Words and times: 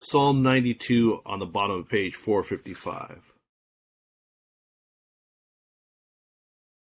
Psalm 0.00 0.42
92 0.42 1.22
on 1.24 1.38
the 1.38 1.46
bottom 1.46 1.80
of 1.80 1.88
page 1.88 2.14
455. 2.14 3.32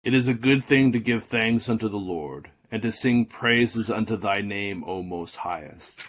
It 0.04 0.14
is 0.14 0.28
a 0.28 0.34
good 0.34 0.64
thing 0.64 0.92
to 0.94 1.00
give 1.00 1.24
thanks 1.24 1.68
unto 1.68 1.90
the 1.90 1.98
Lord, 1.98 2.52
and 2.72 2.82
to 2.84 2.92
sing 2.92 3.26
praises 3.26 3.90
unto 3.90 4.16
thy 4.16 4.42
name, 4.42 4.84
O 4.86 5.02
Most 5.02 5.38
Highest. 5.38 6.04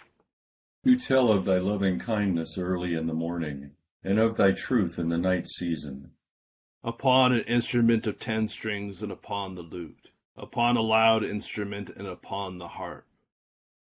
To 0.85 0.95
tell 0.95 1.31
of 1.31 1.45
thy 1.45 1.57
loving 1.57 1.99
kindness 1.99 2.57
early 2.57 2.93
in 2.93 3.07
the 3.07 3.13
morning, 3.13 3.71
and 4.03 4.19
of 4.19 4.37
thy 4.37 4.51
truth 4.51 4.97
in 4.97 5.09
the 5.09 5.17
night 5.17 5.47
season. 5.49 6.11
Upon 6.83 7.33
an 7.33 7.41
instrument 7.41 8.07
of 8.07 8.19
ten 8.19 8.47
strings, 8.47 9.01
and 9.01 9.11
upon 9.11 9.55
the 9.55 9.63
lute, 9.63 10.11
upon 10.37 10.77
a 10.77 10.81
loud 10.81 11.23
instrument, 11.23 11.89
and 11.89 12.07
upon 12.07 12.59
the 12.59 12.69
harp 12.69 13.05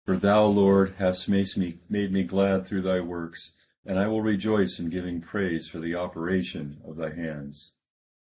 for 0.05 0.17
thou, 0.17 0.45
Lord, 0.45 0.95
hast 0.99 1.27
made 1.27 1.57
me, 1.89 2.23
glad 2.23 2.65
through 2.65 2.83
thy 2.83 2.99
works, 2.99 3.51
and 3.85 3.99
I 3.99 4.07
will 4.07 4.21
rejoice 4.21 4.79
in 4.79 4.89
giving 4.89 5.19
praise 5.19 5.67
for 5.67 5.79
the 5.79 5.95
operation 5.95 6.77
of 6.87 6.95
thy 6.95 7.13
hands. 7.13 7.71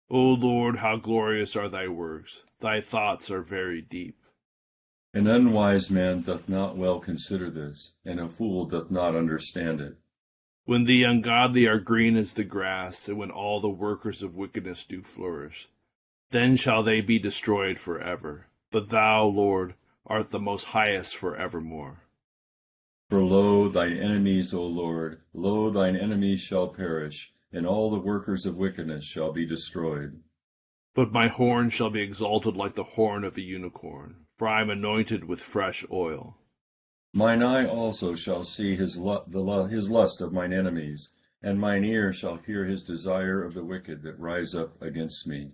O 0.09 0.18
Lord, 0.18 0.78
how 0.78 0.97
glorious 0.97 1.56
are 1.56 1.69
thy 1.69 1.88
works! 1.88 2.44
Thy 2.59 2.81
thoughts 2.81 3.31
are 3.31 3.41
very 3.41 3.81
deep. 3.81 4.18
An 5.13 5.28
unwise 5.28 5.89
man 5.89 6.22
doth 6.22 6.50
not 6.50 6.75
well 6.75 7.00
consider 7.00 7.50
this, 7.50 7.94
and 8.03 8.19
a 8.19 8.28
fool 8.28 8.66
doth 8.66 8.91
not 8.91 9.16
understand 9.16 9.79
it. 9.79 9.97
When 10.66 10.84
the 10.84 11.03
ungodly 11.03 11.66
are 11.66 11.79
green 11.79 12.18
as 12.18 12.34
the 12.34 12.44
grass, 12.44 13.07
and 13.07 13.18
when 13.18 13.31
all 13.31 13.59
the 13.62 13.69
workers 13.69 14.22
of 14.22 14.35
wickedness 14.35 14.84
do 14.84 15.01
flourish, 15.01 15.69
then 16.31 16.57
shall 16.57 16.84
they 16.84 17.01
be 17.01 17.18
destroyed 17.18 17.79
for 17.79 18.00
ever. 18.00 18.47
But 18.69 18.89
thou, 18.89 19.25
Lord, 19.25 19.73
art 20.09 20.31
the 20.31 20.39
most 20.39 20.65
highest 20.65 21.15
for 21.15 21.35
evermore. 21.35 22.01
For 23.09 23.23
lo, 23.23 23.69
thine 23.69 23.97
enemies, 23.97 24.53
O 24.53 24.63
Lord, 24.65 25.21
lo, 25.33 25.69
thine 25.69 25.95
enemies 25.95 26.41
shall 26.41 26.67
perish, 26.67 27.31
and 27.51 27.65
all 27.65 27.89
the 27.89 27.99
workers 27.99 28.45
of 28.45 28.57
wickedness 28.57 29.03
shall 29.03 29.31
be 29.31 29.45
destroyed. 29.45 30.21
But 30.95 31.11
my 31.11 31.27
horn 31.27 31.69
shall 31.69 31.89
be 31.89 32.01
exalted 32.01 32.55
like 32.55 32.73
the 32.73 32.83
horn 32.83 33.23
of 33.23 33.37
a 33.37 33.41
unicorn, 33.41 34.25
for 34.35 34.47
I 34.47 34.61
am 34.61 34.69
anointed 34.69 35.25
with 35.25 35.39
fresh 35.39 35.85
oil. 35.91 36.37
Mine 37.13 37.41
eye 37.41 37.65
also 37.65 38.15
shall 38.15 38.43
see 38.43 38.75
his, 38.75 38.97
lu- 38.97 39.23
the, 39.27 39.43
his 39.71 39.89
lust 39.89 40.21
of 40.21 40.33
mine 40.33 40.53
enemies, 40.53 41.09
and 41.41 41.59
mine 41.59 41.83
ear 41.83 42.11
shall 42.13 42.37
hear 42.37 42.65
his 42.65 42.83
desire 42.83 43.43
of 43.43 43.53
the 43.53 43.63
wicked 43.63 44.03
that 44.03 44.19
rise 44.19 44.53
up 44.53 44.79
against 44.81 45.25
me. 45.25 45.51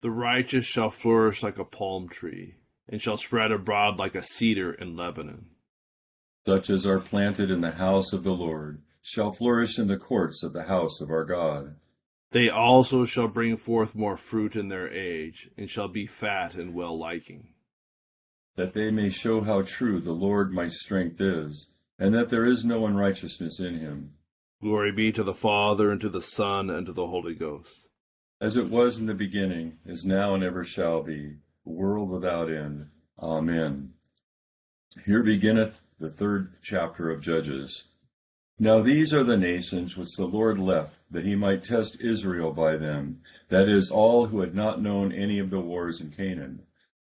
The 0.00 0.10
righteous 0.10 0.66
shall 0.66 0.90
flourish 0.90 1.42
like 1.42 1.58
a 1.58 1.64
palm 1.64 2.08
tree 2.08 2.56
and 2.88 3.00
shall 3.00 3.16
spread 3.16 3.52
abroad 3.52 3.98
like 3.98 4.14
a 4.14 4.22
cedar 4.22 4.72
in 4.72 4.96
Lebanon. 4.96 5.46
Such 6.46 6.70
as 6.70 6.86
are 6.86 6.98
planted 6.98 7.50
in 7.50 7.60
the 7.60 7.72
house 7.72 8.12
of 8.12 8.24
the 8.24 8.32
Lord 8.32 8.82
shall 9.02 9.32
flourish 9.32 9.78
in 9.78 9.88
the 9.88 9.96
courts 9.96 10.42
of 10.42 10.52
the 10.52 10.64
house 10.64 11.00
of 11.00 11.10
our 11.10 11.24
God. 11.24 11.76
They 12.32 12.48
also 12.48 13.04
shall 13.04 13.28
bring 13.28 13.56
forth 13.56 13.94
more 13.94 14.16
fruit 14.16 14.56
in 14.56 14.68
their 14.68 14.90
age, 14.90 15.50
and 15.56 15.68
shall 15.68 15.88
be 15.88 16.06
fat 16.06 16.54
and 16.54 16.74
well 16.74 16.98
liking. 16.98 17.48
That 18.56 18.72
they 18.72 18.90
may 18.90 19.10
show 19.10 19.42
how 19.42 19.62
true 19.62 20.00
the 20.00 20.12
Lord 20.12 20.52
my 20.52 20.68
strength 20.68 21.20
is, 21.20 21.68
and 21.98 22.14
that 22.14 22.30
there 22.30 22.46
is 22.46 22.64
no 22.64 22.86
unrighteousness 22.86 23.60
in 23.60 23.78
him. 23.78 24.14
Glory 24.62 24.92
be 24.92 25.12
to 25.12 25.22
the 25.22 25.34
Father, 25.34 25.90
and 25.90 26.00
to 26.00 26.08
the 26.08 26.22
Son, 26.22 26.70
and 26.70 26.86
to 26.86 26.92
the 26.92 27.08
Holy 27.08 27.34
Ghost. 27.34 27.86
As 28.40 28.56
it 28.56 28.70
was 28.70 28.98
in 28.98 29.06
the 29.06 29.14
beginning, 29.14 29.78
is 29.84 30.04
now, 30.04 30.34
and 30.34 30.42
ever 30.42 30.64
shall 30.64 31.02
be 31.02 31.36
world 31.64 32.10
without 32.10 32.50
end. 32.50 32.88
Amen. 33.18 33.94
Here 35.04 35.22
beginneth 35.22 35.80
the 35.98 36.10
third 36.10 36.54
chapter 36.62 37.10
of 37.10 37.20
Judges. 37.20 37.84
Now 38.58 38.80
these 38.80 39.14
are 39.14 39.24
the 39.24 39.36
nations 39.36 39.96
which 39.96 40.14
the 40.16 40.26
Lord 40.26 40.58
left, 40.58 40.98
that 41.10 41.24
he 41.24 41.34
might 41.34 41.64
test 41.64 42.00
Israel 42.00 42.52
by 42.52 42.76
them, 42.76 43.20
that 43.48 43.68
is, 43.68 43.90
all 43.90 44.26
who 44.26 44.40
had 44.40 44.54
not 44.54 44.82
known 44.82 45.12
any 45.12 45.38
of 45.38 45.50
the 45.50 45.60
wars 45.60 46.00
in 46.00 46.10
Canaan. 46.10 46.62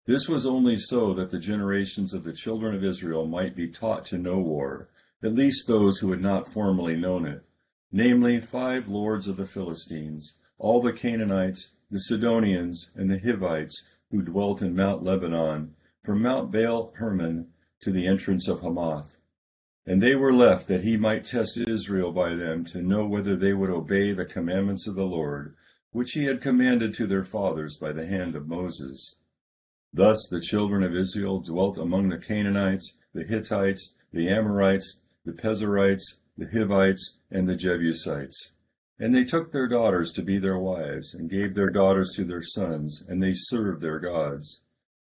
This 0.07 0.29
was 0.29 0.47
only 0.47 0.79
so 0.79 1.13
that 1.15 1.31
the 1.31 1.39
generations 1.39 2.15
of 2.15 2.25
the 2.25 2.33
children 2.33 2.75
of 2.75 2.85
Israel 2.85 3.27
might 3.27 3.55
be 3.55 3.69
taught 3.69 4.05
to 4.07 4.19
know 4.19 4.39
war, 4.39 4.89
at 5.23 5.35
least 5.35 5.67
those 5.67 5.99
who 5.99 6.11
had 6.11 6.21
not 6.21 6.53
formerly 6.53 6.97
known 6.97 7.27
it, 7.27 7.45
namely 7.91 8.41
five 8.41 8.89
lords 8.89 9.29
of 9.29 9.37
the 9.37 9.47
Philistines, 9.47 10.35
all 10.59 10.81
the 10.81 10.93
Canaanites, 10.93 11.75
the 11.91 12.01
Sidonians, 12.01 12.91
and 12.95 13.11
the 13.11 13.19
Hivites, 13.19 13.85
who 14.13 14.23
dwelt 14.23 14.63
in 14.63 14.77
Mount 14.77 15.03
Lebanon, 15.03 15.75
from 16.05 16.23
Mount 16.23 16.53
Baal 16.53 16.93
Hermon 16.97 17.49
to 17.81 17.91
the 17.91 18.07
entrance 18.07 18.47
of 18.47 18.61
Hamath. 18.61 19.17
And 19.87 20.01
they 20.01 20.15
were 20.15 20.33
left 20.33 20.69
that 20.69 20.85
he 20.85 20.97
might 20.97 21.27
test 21.27 21.57
Israel 21.57 22.13
by 22.13 22.35
them 22.35 22.65
to 22.67 22.83
know 22.83 23.05
whether 23.07 23.35
they 23.35 23.55
would 23.55 23.71
obey 23.71 24.13
the 24.13 24.25
commandments 24.25 24.87
of 24.87 24.95
the 24.95 25.03
Lord, 25.03 25.57
which 25.91 26.13
he 26.13 26.27
had 26.27 26.41
commanded 26.41 26.95
to 26.95 27.07
their 27.07 27.25
fathers 27.25 27.77
by 27.77 27.91
the 27.93 28.07
hand 28.07 28.37
of 28.37 28.47
Moses. 28.47 29.17
Thus 29.93 30.29
the 30.31 30.41
children 30.41 30.83
of 30.83 30.95
Israel 30.95 31.41
dwelt 31.41 31.79
among 31.79 32.11
the 32.11 32.19
Canaanites, 32.19 32.97
the 33.15 33.25
Hittites, 33.25 33.95
the 34.13 34.29
Amorites, 34.29 35.01
the 35.25 35.33
Perizzites, 35.33 36.21
the 36.37 36.49
Hivites, 36.53 37.19
and 37.31 37.49
the 37.49 37.57
Jebusites. 37.57 38.53
And 38.99 39.15
they 39.15 39.25
took 39.25 39.53
their 39.53 39.67
daughters 39.69 40.13
to 40.13 40.23
be 40.23 40.39
their 40.39 40.59
wives, 40.59 41.15
and 41.15 41.31
gave 41.31 41.55
their 41.55 41.71
daughters 41.71 42.13
to 42.17 42.25
their 42.25 42.43
sons, 42.43 43.05
and 43.09 43.23
they 43.23 43.33
served 43.35 43.81
their 43.81 43.99
gods. 43.99 44.63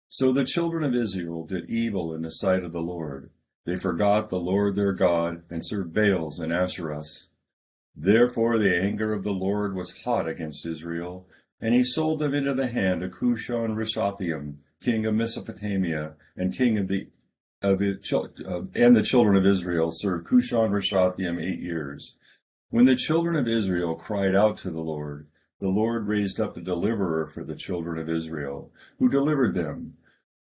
So 0.07 0.31
the 0.31 0.45
children 0.45 0.83
of 0.83 0.95
Israel 0.95 1.45
did 1.45 1.69
evil 1.69 2.13
in 2.13 2.22
the 2.22 2.31
sight 2.31 2.63
of 2.63 2.72
the 2.72 2.80
Lord. 2.80 3.31
They 3.66 3.75
forgot 3.75 4.30
the 4.30 4.39
Lord 4.39 4.75
their 4.75 4.94
God, 4.94 5.44
and 5.50 5.66
served 5.66 5.94
Baals 5.94 6.39
and 6.39 6.51
Asherahs. 6.51 7.27
Therefore 7.95 8.57
the 8.57 8.75
anger 8.75 9.13
of 9.13 9.24
the 9.24 9.33
Lord 9.33 9.75
was 9.75 10.04
hot 10.04 10.27
against 10.27 10.66
Israel, 10.66 11.27
And 11.62 11.74
he 11.74 11.83
sold 11.83 12.19
them 12.19 12.33
into 12.33 12.54
the 12.54 12.68
hand 12.68 13.01
of 13.04 13.12
Cushan 13.12 13.75
Rishathaim, 13.75 14.57
king 14.81 15.06
of 15.06 15.16
Mesopotamia, 15.16 16.13
and 16.36 16.56
king 16.56 16.77
of 16.77 16.88
the 16.88 17.07
of 17.62 17.81
it, 17.81 18.06
and 18.75 18.95
the 18.95 19.01
children 19.01 19.36
of 19.36 19.45
Israel 19.45 19.89
served 19.92 20.27
Cushan 20.27 20.72
Rishathaim 20.72 21.42
eight 21.42 21.60
years. 21.60 22.16
When 22.70 22.86
the 22.86 22.96
children 22.96 23.36
of 23.36 23.48
Israel 23.48 23.96
cried 23.96 24.36
out 24.36 24.58
to 24.60 24.72
the 24.72 24.82
Lord, 24.82 25.28
the 25.60 25.70
Lord 25.70 26.08
raised 26.08 26.42
up 26.42 26.58
a 26.58 26.62
deliverer 26.62 27.28
for 27.28 27.44
the 27.44 27.56
children 27.56 27.98
of 27.98 28.10
Israel, 28.10 28.72
who 29.00 29.08
delivered 29.08 29.54
them. 29.54 29.98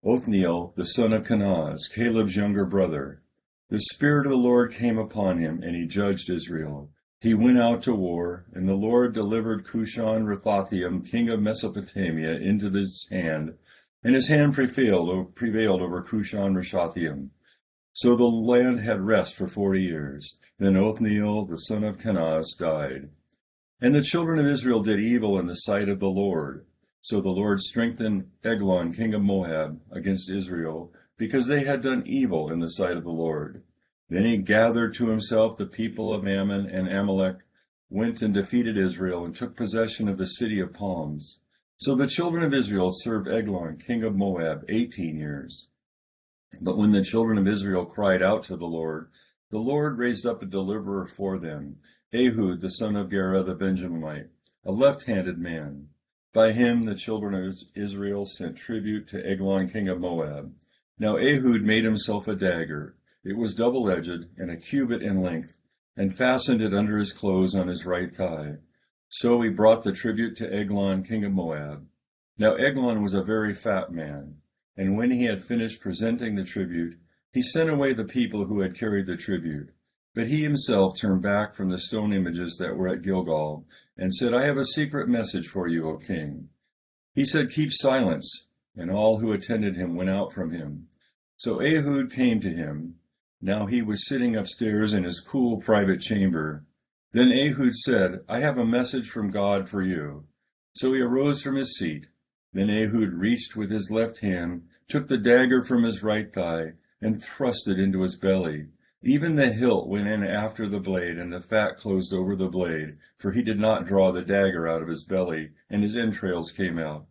Othniel, 0.04 0.74
the 0.76 0.84
son 0.84 1.12
of 1.12 1.24
Kenaz, 1.24 1.88
Caleb's 1.94 2.36
younger 2.36 2.64
brother. 2.64 3.22
The 3.70 3.80
Spirit 3.80 4.26
of 4.26 4.32
the 4.32 4.38
Lord 4.38 4.74
came 4.74 4.98
upon 4.98 5.38
him, 5.38 5.62
and 5.62 5.76
he 5.76 5.86
judged 5.86 6.28
Israel. 6.28 6.90
He 7.20 7.34
went 7.34 7.58
out 7.58 7.82
to 7.82 7.94
war, 7.94 8.46
and 8.52 8.68
the 8.68 8.74
Lord 8.74 9.14
delivered 9.14 9.66
Cushan 9.66 10.24
Rishathaim, 10.24 11.08
king 11.10 11.28
of 11.28 11.40
Mesopotamia, 11.40 12.36
into 12.36 12.70
his 12.70 13.06
hand, 13.10 13.54
and 14.04 14.14
his 14.14 14.28
hand 14.28 14.54
prevailed, 14.54 15.34
prevailed 15.34 15.82
over 15.82 16.02
Cushan 16.02 16.54
Rishathaim. 16.54 17.30
So 18.00 18.14
the 18.14 18.26
land 18.26 18.78
had 18.78 19.00
rest 19.00 19.34
for 19.34 19.48
forty 19.48 19.82
years. 19.82 20.38
Then 20.60 20.76
Othniel, 20.76 21.46
the 21.46 21.56
son 21.56 21.82
of 21.82 21.98
Kenaz, 21.98 22.56
died. 22.56 23.08
And 23.80 23.92
the 23.92 24.02
children 24.02 24.38
of 24.38 24.46
Israel 24.46 24.84
did 24.84 25.00
evil 25.00 25.36
in 25.36 25.46
the 25.46 25.54
sight 25.54 25.88
of 25.88 25.98
the 25.98 26.06
Lord. 26.06 26.64
So 27.00 27.20
the 27.20 27.30
Lord 27.30 27.60
strengthened 27.60 28.28
Eglon, 28.44 28.92
king 28.92 29.14
of 29.14 29.22
Moab, 29.22 29.80
against 29.90 30.30
Israel, 30.30 30.92
because 31.16 31.48
they 31.48 31.64
had 31.64 31.82
done 31.82 32.04
evil 32.06 32.52
in 32.52 32.60
the 32.60 32.70
sight 32.70 32.96
of 32.96 33.02
the 33.02 33.10
Lord. 33.10 33.64
Then 34.08 34.26
he 34.26 34.36
gathered 34.36 34.94
to 34.94 35.08
himself 35.08 35.56
the 35.56 35.66
people 35.66 36.14
of 36.14 36.24
Ammon 36.24 36.70
and 36.70 36.86
Amalek, 36.86 37.38
went 37.90 38.22
and 38.22 38.32
defeated 38.32 38.78
Israel, 38.78 39.24
and 39.24 39.34
took 39.34 39.56
possession 39.56 40.08
of 40.08 40.18
the 40.18 40.26
city 40.26 40.60
of 40.60 40.72
palms. 40.72 41.40
So 41.78 41.96
the 41.96 42.06
children 42.06 42.44
of 42.44 42.54
Israel 42.54 42.92
served 42.92 43.26
Eglon, 43.26 43.78
king 43.84 44.04
of 44.04 44.14
Moab, 44.14 44.64
eighteen 44.68 45.16
years. 45.16 45.66
But 46.60 46.76
when 46.76 46.92
the 46.92 47.04
children 47.04 47.38
of 47.38 47.46
Israel 47.46 47.84
cried 47.84 48.22
out 48.22 48.44
to 48.44 48.56
the 48.56 48.66
Lord, 48.66 49.08
the 49.50 49.58
Lord 49.58 49.98
raised 49.98 50.26
up 50.26 50.42
a 50.42 50.46
deliverer 50.46 51.06
for 51.06 51.38
them, 51.38 51.76
Ehud 52.12 52.60
the 52.60 52.70
son 52.70 52.96
of 52.96 53.10
Gera 53.10 53.42
the 53.42 53.54
Benjaminite, 53.54 54.28
a 54.64 54.72
left-handed 54.72 55.38
man. 55.38 55.88
By 56.32 56.52
him 56.52 56.84
the 56.84 56.94
children 56.94 57.34
of 57.34 57.56
Israel 57.74 58.26
sent 58.26 58.56
tribute 58.56 59.08
to 59.08 59.26
Eglon, 59.26 59.68
king 59.70 59.88
of 59.88 60.00
Moab. 60.00 60.52
Now 60.98 61.16
Ehud 61.16 61.62
made 61.62 61.84
himself 61.84 62.28
a 62.28 62.34
dagger, 62.34 62.96
it 63.24 63.36
was 63.36 63.54
double 63.54 63.90
edged 63.90 64.26
and 64.36 64.50
a 64.50 64.56
cubit 64.56 65.02
in 65.02 65.22
length, 65.22 65.56
and 65.96 66.16
fastened 66.16 66.62
it 66.62 66.72
under 66.72 66.98
his 66.98 67.12
clothes 67.12 67.54
on 67.54 67.68
his 67.68 67.84
right 67.84 68.14
thigh. 68.14 68.54
So 69.08 69.40
he 69.42 69.50
brought 69.50 69.84
the 69.84 69.92
tribute 69.92 70.36
to 70.36 70.52
Eglon, 70.52 71.02
king 71.02 71.24
of 71.24 71.32
Moab. 71.32 71.86
Now 72.38 72.54
Eglon 72.54 73.02
was 73.02 73.14
a 73.14 73.22
very 73.22 73.54
fat 73.54 73.92
man, 73.92 74.36
and 74.78 74.96
when 74.96 75.10
he 75.10 75.24
had 75.24 75.44
finished 75.44 75.82
presenting 75.82 76.36
the 76.36 76.44
tribute, 76.44 76.98
he 77.32 77.42
sent 77.42 77.68
away 77.68 77.92
the 77.92 78.06
people 78.06 78.46
who 78.46 78.60
had 78.60 78.78
carried 78.78 79.06
the 79.06 79.16
tribute. 79.16 79.68
But 80.14 80.28
he 80.28 80.42
himself 80.42 80.98
turned 80.98 81.20
back 81.20 81.54
from 81.54 81.68
the 81.68 81.78
stone 81.78 82.14
images 82.14 82.56
that 82.58 82.74
were 82.74 82.88
at 82.88 83.02
Gilgal, 83.02 83.66
and 83.98 84.14
said, 84.14 84.32
I 84.32 84.46
have 84.46 84.56
a 84.56 84.64
secret 84.64 85.08
message 85.08 85.46
for 85.46 85.68
you, 85.68 85.86
O 85.86 85.98
king. 85.98 86.48
He 87.14 87.26
said, 87.26 87.50
Keep 87.50 87.72
silence. 87.72 88.46
And 88.74 88.90
all 88.90 89.18
who 89.18 89.32
attended 89.32 89.76
him 89.76 89.94
went 89.94 90.08
out 90.08 90.32
from 90.32 90.52
him. 90.52 90.86
So 91.36 91.60
Ehud 91.60 92.12
came 92.12 92.40
to 92.40 92.48
him, 92.48 92.94
now 93.40 93.66
he 93.66 93.82
was 93.82 94.06
sitting 94.06 94.34
upstairs 94.34 94.92
in 94.92 95.04
his 95.04 95.20
cool 95.20 95.58
private 95.58 96.00
chamber. 96.00 96.64
Then 97.12 97.30
Ehud 97.32 97.74
said, 97.74 98.20
I 98.28 98.40
have 98.40 98.58
a 98.58 98.66
message 98.66 99.08
from 99.08 99.30
God 99.30 99.68
for 99.68 99.82
you. 99.82 100.24
So 100.74 100.92
he 100.92 101.00
arose 101.00 101.42
from 101.42 101.56
his 101.56 101.76
seat. 101.78 102.06
Then 102.52 102.70
Ehud 102.70 103.12
reached 103.14 103.56
with 103.56 103.70
his 103.70 103.90
left 103.90 104.20
hand, 104.20 104.68
took 104.88 105.08
the 105.08 105.18
dagger 105.18 105.62
from 105.62 105.84
his 105.84 106.02
right 106.02 106.32
thigh, 106.32 106.72
and 107.00 107.22
thrust 107.22 107.68
it 107.68 107.78
into 107.78 108.02
his 108.02 108.16
belly. 108.16 108.68
Even 109.02 109.36
the 109.36 109.52
hilt 109.52 109.88
went 109.88 110.08
in 110.08 110.24
after 110.24 110.68
the 110.68 110.80
blade, 110.80 111.18
and 111.18 111.32
the 111.32 111.40
fat 111.40 111.76
closed 111.76 112.12
over 112.12 112.34
the 112.34 112.48
blade, 112.48 112.98
for 113.16 113.32
he 113.32 113.42
did 113.42 113.60
not 113.60 113.86
draw 113.86 114.10
the 114.10 114.22
dagger 114.22 114.66
out 114.66 114.82
of 114.82 114.88
his 114.88 115.04
belly, 115.04 115.50
and 115.70 115.82
his 115.82 115.94
entrails 115.94 116.50
came 116.50 116.78
out. 116.78 117.06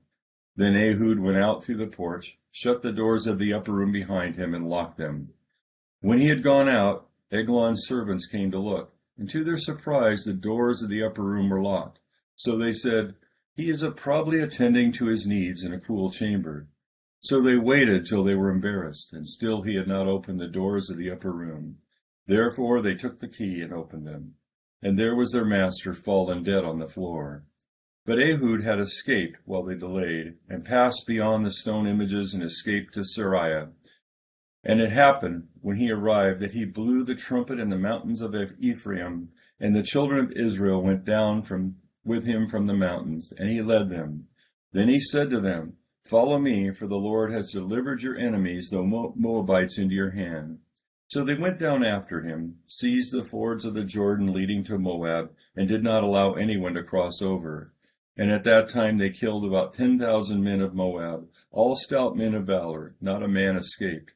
Then 0.56 0.76
Ehud 0.76 1.20
went 1.20 1.38
out 1.38 1.64
through 1.64 1.78
the 1.78 1.88
porch, 1.88 2.38
shut 2.52 2.82
the 2.82 2.92
doors 2.92 3.28
of 3.28 3.40
the 3.40 3.54
upper 3.54 3.72
room 3.72 3.92
behind 3.92 4.36
him, 4.36 4.54
and 4.54 4.68
locked 4.68 4.98
them. 4.98 5.30
When 6.02 6.20
he 6.20 6.28
had 6.28 6.44
gone 6.44 6.68
out, 6.68 7.08
Eglon's 7.32 7.86
servants 7.86 8.26
came 8.26 8.52
to 8.52 8.60
look, 8.60 8.94
and 9.18 9.30
to 9.30 9.44
their 9.44 9.58
surprise 9.58 10.24
the 10.24 10.34
doors 10.34 10.82
of 10.82 10.90
the 10.90 11.04
upper 11.04 11.24
room 11.24 11.50
were 11.50 11.62
locked. 11.62 12.00
So 12.36 12.58
they 12.58 12.74
said, 12.74 13.16
He 13.58 13.70
is 13.70 13.84
probably 13.96 14.40
attending 14.40 14.94
to 14.94 15.08
his 15.08 15.26
needs 15.26 15.64
in 15.64 15.74
a 15.74 15.80
cool 15.80 16.12
chamber. 16.12 16.68
So 17.20 17.42
they 17.42 17.58
waited 17.58 18.06
till 18.06 18.24
they 18.24 18.36
were 18.36 18.52
embarrassed, 18.52 19.12
and 19.12 19.28
still 19.28 19.64
he 19.64 19.76
had 19.76 19.88
not 19.88 20.08
opened 20.08 20.40
the 20.40 20.48
doors 20.48 20.92
of 20.92 20.98
the 20.98 21.10
upper 21.10 21.32
room. 21.32 21.78
Therefore 22.28 22.84
they 22.84 22.94
took 22.94 23.20
the 23.20 23.28
key 23.28 23.62
and 23.62 23.74
opened 23.74 24.06
them. 24.06 24.36
And 24.84 24.98
there 24.98 25.16
was 25.16 25.32
their 25.32 25.44
master 25.44 25.96
fallen 25.96 26.44
dead 26.44 26.64
on 26.64 26.78
the 26.78 26.88
floor. 26.88 27.46
But 28.06 28.20
Ehud 28.20 28.64
had 28.64 28.80
escaped 28.80 29.40
while 29.46 29.64
they 29.64 29.74
delayed, 29.74 30.36
and 30.48 30.64
passed 30.64 31.08
beyond 31.08 31.44
the 31.44 31.52
stone 31.52 31.88
images 31.88 32.36
and 32.36 32.44
escaped 32.44 32.94
to 32.94 33.00
Seirah. 33.00 33.72
And 34.64 34.80
it 34.80 34.92
happened, 34.92 35.48
when 35.62 35.78
he 35.78 35.90
arrived, 35.90 36.42
that 36.42 36.54
he 36.54 36.64
blew 36.64 37.04
the 37.04 37.16
trumpet 37.16 37.60
in 37.60 37.70
the 37.70 37.78
mountains 37.78 38.22
of 38.22 38.36
Ephraim, 38.60 39.30
and 39.60 39.76
the 39.76 39.82
children 39.82 40.24
of 40.24 40.32
Israel 40.34 40.84
went 40.84 41.06
down 41.06 41.42
from, 41.42 41.78
with 42.08 42.26
him 42.26 42.48
from 42.48 42.66
the 42.66 42.74
mountains, 42.74 43.32
and 43.38 43.50
he 43.50 43.62
led 43.62 43.90
them. 43.90 44.28
Then 44.72 44.88
he 44.88 45.00
said 45.00 45.30
to 45.30 45.40
them, 45.40 45.74
Follow 46.04 46.40
me, 46.40 46.72
for 46.72 46.88
the 46.88 46.96
Lord 46.96 47.34
has 47.34 47.52
delivered 47.52 48.02
your 48.02 48.18
enemies, 48.18 48.70
the 48.70 48.82
Moabites, 48.82 49.78
into 49.78 49.94
your 49.94 50.12
hand. 50.12 50.60
So 51.10 51.24
they 51.24 51.36
went 51.36 51.60
down 51.60 51.86
after 51.86 52.22
him, 52.22 52.60
seized 52.66 53.14
the 53.14 53.24
fords 53.24 53.66
of 53.66 53.74
the 53.74 53.84
Jordan 53.84 54.34
leading 54.34 54.64
to 54.66 54.78
Moab, 54.78 55.32
and 55.56 55.68
did 55.68 55.84
not 55.84 56.04
allow 56.04 56.34
anyone 56.34 56.74
to 56.74 56.84
cross 56.84 57.22
over. 57.22 57.74
And 58.18 58.32
at 58.32 58.44
that 58.46 58.70
time 58.70 58.98
they 58.98 59.10
killed 59.10 59.46
about 59.46 59.74
ten 59.74 60.00
thousand 60.00 60.44
men 60.44 60.62
of 60.62 60.74
Moab, 60.74 61.28
all 61.52 61.76
stout 61.76 62.18
men 62.18 62.34
of 62.34 62.46
valor, 62.46 62.96
not 63.00 63.24
a 63.24 63.28
man 63.28 63.56
escaped. 63.56 64.12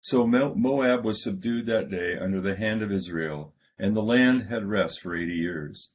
So 0.00 0.26
Moab 0.26 1.04
was 1.04 1.22
subdued 1.22 1.66
that 1.66 1.90
day 1.90 2.16
under 2.20 2.40
the 2.40 2.56
hand 2.56 2.82
of 2.82 2.92
Israel, 2.92 3.54
and 3.78 3.96
the 3.96 4.02
land 4.02 4.48
had 4.50 4.68
rest 4.68 5.00
for 5.00 5.16
eighty 5.16 5.36
years. 5.36 5.90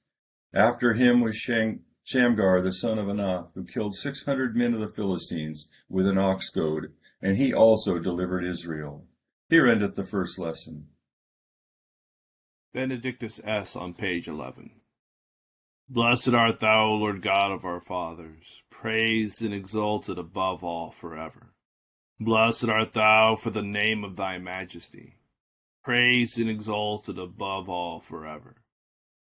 After 0.54 0.94
him 0.94 1.22
was 1.22 1.36
Shamgar 1.36 2.62
the 2.62 2.74
son 2.74 2.98
of 2.98 3.08
Anath, 3.08 3.50
who 3.54 3.66
killed 3.66 3.96
six 3.96 4.26
hundred 4.26 4.56
men 4.56 4.74
of 4.74 4.80
the 4.80 4.92
Philistines 4.92 5.70
with 5.88 6.08
an 6.08 6.18
ox 6.18 6.50
goad, 6.50 6.94
and 7.22 7.38
he 7.38 7.54
also 7.54 8.00
delivered 8.00 8.44
Israel. 8.46 9.06
Here 9.50 9.68
endeth 9.68 9.96
the 9.96 10.04
first 10.04 10.40
lesson. 10.40 10.88
Benedictus 12.74 13.40
es 13.44 13.76
on 13.76 13.94
page 13.94 14.28
11. 14.28 14.72
Blessed 15.88 16.36
art 16.36 16.60
thou, 16.60 16.86
O 16.86 16.96
Lord 16.96 17.22
God 17.24 17.52
of 17.52 17.66
our 17.66 17.82
fathers, 17.82 18.62
praised 18.70 19.44
and 19.44 19.54
exalted 19.54 20.20
above 20.20 20.64
all 20.64 20.92
forever. 20.92 21.54
Blessed 22.20 22.70
art 22.70 22.94
thou 22.94 23.36
for 23.36 23.50
the 23.50 23.64
name 23.64 24.04
of 24.04 24.16
thy 24.16 24.38
majesty, 24.38 25.16
praised 25.84 26.38
and 26.40 26.50
exalted 26.50 27.18
above 27.18 27.70
all 27.70 28.00
forever. 28.00 28.58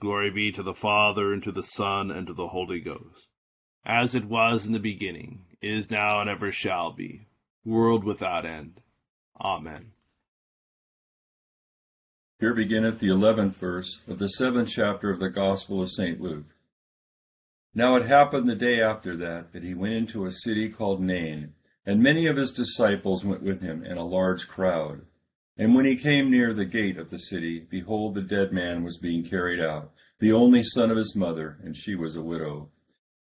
Glory 0.00 0.30
be 0.30 0.50
to 0.50 0.62
the 0.62 0.74
Father, 0.74 1.30
and 1.30 1.42
to 1.42 1.52
the 1.52 1.62
Son, 1.62 2.10
and 2.10 2.26
to 2.26 2.32
the 2.32 2.48
Holy 2.48 2.80
Ghost, 2.80 3.28
as 3.84 4.14
it 4.14 4.24
was 4.24 4.66
in 4.66 4.72
the 4.72 4.78
beginning, 4.78 5.44
is 5.60 5.90
now, 5.90 6.20
and 6.20 6.30
ever 6.30 6.50
shall 6.50 6.90
be, 6.90 7.26
world 7.66 8.02
without 8.02 8.46
end. 8.46 8.80
Amen. 9.38 9.92
Here 12.38 12.54
beginneth 12.54 12.98
the 12.98 13.10
eleventh 13.10 13.58
verse 13.58 14.00
of 14.08 14.18
the 14.18 14.28
seventh 14.28 14.70
chapter 14.70 15.10
of 15.10 15.20
the 15.20 15.28
Gospel 15.28 15.82
of 15.82 15.90
St. 15.90 16.18
Luke. 16.18 16.54
Now 17.74 17.96
it 17.96 18.06
happened 18.06 18.48
the 18.48 18.56
day 18.56 18.80
after 18.80 19.14
that, 19.18 19.52
that 19.52 19.62
he 19.62 19.74
went 19.74 19.92
into 19.92 20.24
a 20.24 20.32
city 20.32 20.70
called 20.70 21.02
Nain, 21.02 21.52
and 21.84 22.02
many 22.02 22.26
of 22.26 22.36
his 22.36 22.52
disciples 22.52 23.22
went 23.22 23.42
with 23.42 23.60
him, 23.60 23.84
and 23.84 23.98
a 23.98 24.04
large 24.04 24.48
crowd. 24.48 25.02
And 25.60 25.74
when 25.74 25.84
he 25.84 25.94
came 25.94 26.30
near 26.30 26.54
the 26.54 26.64
gate 26.64 26.96
of 26.96 27.10
the 27.10 27.18
city, 27.18 27.60
behold, 27.60 28.14
the 28.14 28.22
dead 28.22 28.50
man 28.50 28.82
was 28.82 28.96
being 28.96 29.22
carried 29.22 29.60
out, 29.60 29.92
the 30.18 30.32
only 30.32 30.62
son 30.62 30.90
of 30.90 30.96
his 30.96 31.14
mother, 31.14 31.58
and 31.62 31.76
she 31.76 31.94
was 31.94 32.16
a 32.16 32.22
widow. 32.22 32.70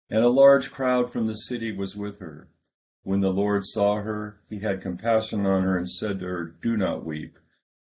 and 0.08 0.22
a 0.22 0.28
large 0.28 0.70
crowd 0.70 1.12
from 1.12 1.26
the 1.26 1.34
city 1.34 1.72
was 1.72 1.96
with 1.96 2.20
her. 2.20 2.48
When 3.02 3.22
the 3.22 3.32
Lord 3.32 3.64
saw 3.66 3.96
her, 3.96 4.40
he 4.48 4.60
had 4.60 4.80
compassion 4.80 5.46
on 5.46 5.64
her 5.64 5.76
and 5.76 5.90
said 5.90 6.20
to 6.20 6.26
her, 6.26 6.44
Do 6.62 6.76
not 6.76 7.04
weep. 7.04 7.36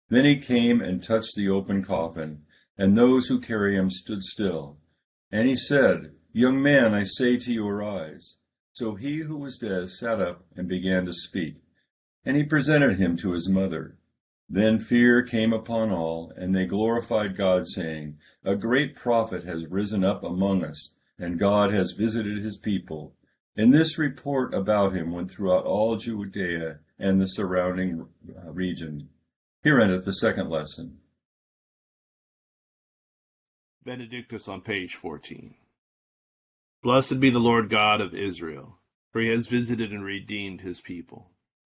Then 0.08 0.24
he 0.24 0.38
came 0.38 0.80
and 0.80 1.02
touched 1.02 1.34
the 1.36 1.50
open 1.50 1.84
coffin, 1.84 2.44
and 2.78 2.96
those 2.96 3.28
who 3.28 3.42
carry 3.42 3.76
him 3.76 3.90
stood 3.90 4.22
still. 4.22 4.78
And 5.30 5.46
he 5.46 5.56
said, 5.56 6.12
Young 6.32 6.62
man, 6.62 6.94
I 6.94 7.04
say 7.04 7.36
to 7.36 7.52
you, 7.52 7.68
arise. 7.68 8.36
So 8.72 8.94
he 8.94 9.18
who 9.18 9.36
was 9.36 9.58
dead 9.58 9.90
sat 9.90 10.22
up 10.22 10.46
and 10.56 10.66
began 10.66 11.04
to 11.04 11.12
speak. 11.12 11.56
And 12.24 12.34
he 12.34 12.44
presented 12.44 12.98
him 12.98 13.18
to 13.18 13.32
his 13.32 13.50
mother. 13.50 13.97
Then 14.48 14.78
fear 14.78 15.22
came 15.22 15.52
upon 15.52 15.90
all, 15.90 16.32
and 16.36 16.54
they 16.54 16.64
glorified 16.64 17.36
God, 17.36 17.66
saying, 17.66 18.16
A 18.44 18.56
great 18.56 18.96
prophet 18.96 19.44
has 19.44 19.66
risen 19.66 20.04
up 20.04 20.24
among 20.24 20.64
us, 20.64 20.94
and 21.18 21.38
God 21.38 21.72
has 21.72 21.92
visited 21.92 22.38
his 22.38 22.56
people. 22.56 23.14
And 23.56 23.74
this 23.74 23.98
report 23.98 24.54
about 24.54 24.94
him 24.94 25.12
went 25.12 25.30
throughout 25.30 25.64
all 25.64 25.96
Judea 25.96 26.78
and 26.98 27.20
the 27.20 27.26
surrounding 27.26 28.06
uh, 28.28 28.50
region. 28.50 29.10
Here 29.62 29.80
endeth 29.80 30.04
the 30.04 30.12
second 30.12 30.48
lesson. 30.48 30.98
Benedictus 33.84 34.48
on 34.48 34.60
page 34.60 34.94
14. 34.94 35.54
Blessed 36.82 37.20
be 37.20 37.30
the 37.30 37.38
Lord 37.38 37.68
God 37.68 38.00
of 38.00 38.14
Israel, 38.14 38.78
for 39.12 39.20
he 39.20 39.28
has 39.28 39.46
visited 39.46 39.92
and 39.92 40.04
redeemed 40.04 40.60
his 40.60 40.80
people, 40.80 41.32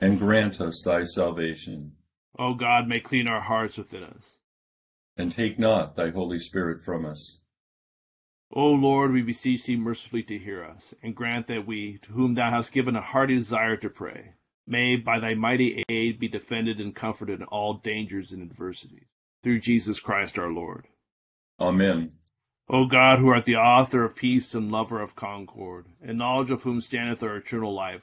And 0.00 0.18
grant 0.18 0.60
us 0.60 0.82
thy 0.84 1.04
salvation. 1.04 1.92
O 2.38 2.54
God, 2.54 2.88
may 2.88 3.00
clean 3.00 3.28
our 3.28 3.40
hearts 3.40 3.78
within 3.78 4.02
us. 4.02 4.38
And 5.16 5.30
take 5.32 5.58
not 5.58 5.94
thy 5.94 6.10
Holy 6.10 6.38
Spirit 6.38 6.82
from 6.84 7.06
us. 7.06 7.40
O 8.52 8.68
Lord, 8.68 9.12
we 9.12 9.22
beseech 9.22 9.64
thee 9.64 9.76
mercifully 9.76 10.22
to 10.24 10.38
hear 10.38 10.62
us, 10.62 10.94
and 11.02 11.14
grant 11.14 11.46
that 11.48 11.66
we, 11.66 11.98
to 12.02 12.12
whom 12.12 12.34
thou 12.34 12.50
hast 12.50 12.72
given 12.72 12.94
a 12.94 13.00
hearty 13.00 13.36
desire 13.36 13.76
to 13.76 13.90
pray, 13.90 14.34
may 14.66 14.96
by 14.96 15.18
thy 15.18 15.34
mighty 15.34 15.82
aid 15.88 16.18
be 16.18 16.28
defended 16.28 16.80
and 16.80 16.94
comforted 16.94 17.40
in 17.40 17.46
all 17.46 17.74
dangers 17.74 18.32
and 18.32 18.42
adversities. 18.42 19.06
Through 19.42 19.60
Jesus 19.60 20.00
Christ 20.00 20.38
our 20.38 20.50
Lord. 20.50 20.86
Amen. 21.60 22.12
O 22.68 22.86
God, 22.86 23.18
who 23.18 23.28
art 23.28 23.44
the 23.44 23.56
author 23.56 24.04
of 24.04 24.16
peace 24.16 24.54
and 24.54 24.72
lover 24.72 25.00
of 25.00 25.16
concord, 25.16 25.86
in 26.02 26.16
knowledge 26.16 26.50
of 26.50 26.62
whom 26.62 26.80
standeth 26.80 27.22
our 27.22 27.36
eternal 27.36 27.74
life, 27.74 28.02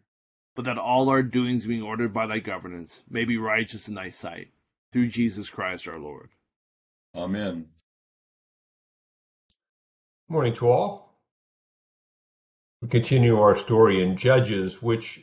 but 0.55 0.65
that 0.65 0.77
all 0.77 1.09
our 1.09 1.23
doings 1.23 1.65
being 1.65 1.81
ordered 1.81 2.13
by 2.13 2.27
thy 2.27 2.39
governance 2.39 3.03
may 3.09 3.25
be 3.25 3.37
righteous 3.37 3.87
in 3.87 3.95
thy 3.95 4.09
sight, 4.09 4.49
through 4.91 5.07
Jesus 5.07 5.49
Christ 5.49 5.87
our 5.87 5.99
Lord. 5.99 6.29
Amen. 7.15 7.67
Morning 10.27 10.55
to 10.55 10.69
all. 10.69 11.13
We 12.81 12.87
continue 12.87 13.39
our 13.39 13.55
story 13.55 14.01
in 14.01 14.17
Judges, 14.17 14.81
which 14.81 15.21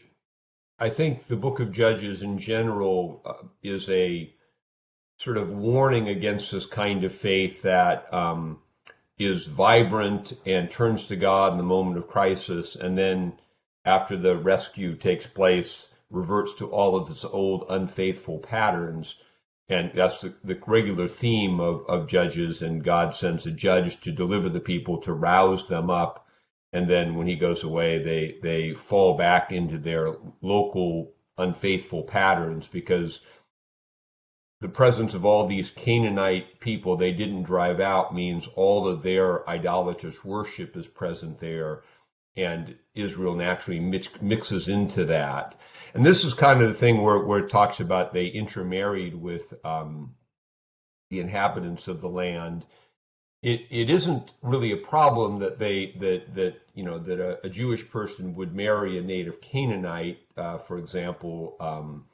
I 0.79 0.91
think 0.91 1.27
the 1.27 1.37
book 1.37 1.61
of 1.61 1.73
Judges 1.73 2.23
in 2.23 2.39
general 2.39 3.21
uh, 3.25 3.47
is 3.63 3.89
a 3.91 4.33
sort 5.19 5.37
of 5.37 5.51
warning 5.51 6.09
against 6.09 6.53
this 6.53 6.67
kind 6.67 7.05
of 7.05 7.13
faith 7.13 7.63
that 7.63 8.13
um, 8.15 8.59
is 9.19 9.47
vibrant 9.47 10.35
and 10.47 10.71
turns 10.71 11.07
to 11.07 11.17
God 11.17 11.53
in 11.53 11.59
the 11.59 11.65
moment 11.65 11.99
of 11.99 12.07
crisis, 12.07 12.77
and 12.77 12.97
then 12.97 13.33
after 13.85 14.17
the 14.17 14.37
rescue 14.37 14.97
takes 14.97 15.27
place, 15.27 15.89
reverts 16.11 16.55
to 16.55 16.71
all 16.71 16.97
of 16.97 17.11
its 17.11 17.25
old 17.25 17.65
unfaithful 17.69 18.39
patterns. 18.39 19.15
And 19.69 19.93
that's 19.95 20.21
the, 20.21 20.35
the 20.45 20.59
regular 20.67 21.09
theme 21.09 21.61
of, 21.61 21.85
of 21.89 22.09
judges, 22.09 22.63
and 22.63 22.83
God 22.83 23.15
sends 23.15 23.47
a 23.47 23.51
judge 23.51 24.01
to 24.03 24.13
deliver 24.13 24.49
the 24.49 24.61
people, 24.61 25.01
to 25.03 25.13
rouse 25.13 25.67
them 25.69 25.91
up. 25.91 26.27
And 26.73 26.89
then 26.89 27.15
when 27.15 27.27
he 27.27 27.37
goes 27.37 27.63
away, 27.63 28.03
they, 28.03 28.39
they 28.43 28.75
fall 28.75 29.17
back 29.17 29.53
into 29.53 29.79
their 29.79 30.15
local 30.43 31.13
unfaithful 31.37 32.03
patterns 32.03 32.67
because 32.67 33.21
the 34.61 34.69
presence 34.69 35.15
of 35.15 35.25
all 35.25 35.47
these 35.47 35.71
Canaanite 35.71 36.59
people 36.59 36.97
they 36.97 37.13
didn't 37.13 37.45
drive 37.45 37.79
out 37.79 38.15
means 38.15 38.49
all 38.57 38.89
of 38.89 39.03
their 39.03 39.49
idolatrous 39.49 40.25
worship 40.25 40.77
is 40.77 40.89
present 40.89 41.39
there, 41.39 41.85
and 42.39 42.77
Israel 42.95 43.35
naturally 43.35 43.81
mix, 43.81 44.09
mixes 44.21 44.69
into 44.69 45.05
that. 45.07 45.59
And 45.95 46.05
this 46.05 46.25
is 46.25 46.35
kind 46.35 46.63
of 46.63 46.69
the 46.69 46.79
thing 46.79 47.03
where, 47.03 47.19
where 47.19 47.41
it 47.41 47.51
talks 47.51 47.81
about 47.81 48.13
they 48.13 48.27
intermarried 48.27 49.15
with 49.15 49.53
um, 49.65 50.15
the 51.11 51.21
inhabitants 51.21 51.89
of 51.89 52.01
the 52.01 52.09
land. 52.09 52.65
It, 53.43 53.63
it 53.71 53.91
isn't 53.91 54.31
really 54.43 54.73
a 54.73 54.77
problem 54.77 55.39
that 55.41 55.59
they 55.59 55.95
that 56.01 56.35
that 56.35 56.55
you 56.75 56.85
know 56.85 56.99
that 56.99 57.21
a, 57.21 57.47
a 57.47 57.49
Jewish 57.49 57.89
person 57.89 58.35
would 58.35 58.55
marry 58.55 58.99
a 58.99 59.03
native 59.03 59.41
Canaanite, 59.41 60.19
uh, 60.37 60.59
for 60.59 60.79
example. 60.79 61.57
Um, 61.61 62.05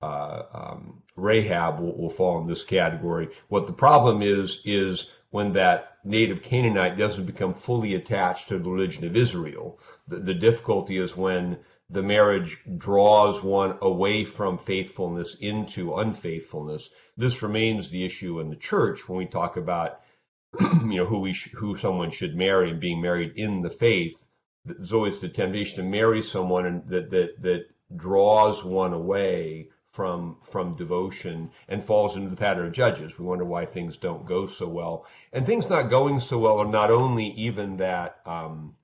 uh, 0.00 0.42
um, 0.54 1.02
Rahab 1.16 1.80
will, 1.80 1.96
will, 1.96 2.10
fall 2.10 2.40
in 2.40 2.46
this 2.46 2.62
category. 2.62 3.30
What 3.48 3.66
the 3.66 3.72
problem 3.72 4.22
is 4.22 4.60
is 4.64 5.08
when 5.30 5.54
that 5.54 5.97
native 6.08 6.42
Canaanite 6.42 6.96
doesn't 6.96 7.26
become 7.26 7.54
fully 7.54 7.94
attached 7.94 8.48
to 8.48 8.58
the 8.58 8.70
religion 8.70 9.04
of 9.04 9.16
Israel. 9.16 9.78
The, 10.08 10.16
the 10.16 10.34
difficulty 10.34 10.98
is 10.98 11.16
when 11.16 11.58
the 11.90 12.02
marriage 12.02 12.58
draws 12.76 13.42
one 13.42 13.78
away 13.80 14.24
from 14.24 14.58
faithfulness 14.58 15.36
into 15.40 15.96
unfaithfulness. 15.96 16.90
This 17.16 17.42
remains 17.42 17.90
the 17.90 18.04
issue 18.04 18.40
in 18.40 18.50
the 18.50 18.56
church 18.56 19.08
when 19.08 19.18
we 19.18 19.26
talk 19.26 19.56
about 19.56 20.00
you 20.60 20.96
know 20.96 21.06
who 21.06 21.20
we 21.20 21.32
sh- 21.34 21.54
who 21.54 21.76
someone 21.76 22.10
should 22.10 22.34
marry 22.34 22.70
and 22.70 22.80
being 22.80 23.00
married 23.00 23.32
in 23.36 23.62
the 23.62 23.70
faith. 23.70 24.24
There's 24.64 24.92
always 24.92 25.20
the 25.20 25.28
temptation 25.28 25.76
to 25.76 25.90
marry 25.90 26.22
someone 26.22 26.82
that 26.86 27.10
that 27.10 27.42
that 27.42 27.66
draws 27.94 28.64
one 28.64 28.92
away 28.92 29.68
from 29.98 30.36
from 30.42 30.76
devotion 30.76 31.50
and 31.66 31.82
falls 31.82 32.14
into 32.14 32.30
the 32.30 32.36
pattern 32.36 32.66
of 32.68 32.72
judges. 32.72 33.18
We 33.18 33.24
wonder 33.24 33.44
why 33.44 33.66
things 33.66 33.96
don't 33.96 34.24
go 34.24 34.46
so 34.46 34.68
well, 34.68 35.04
and 35.32 35.44
things 35.44 35.68
not 35.68 35.90
going 35.90 36.20
so 36.20 36.38
well 36.38 36.60
are 36.60 36.70
not 36.70 36.92
only 36.92 37.26
even 37.30 37.78
that 37.78 38.20
um, 38.24 38.76